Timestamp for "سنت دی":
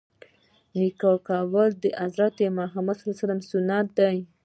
3.51-4.17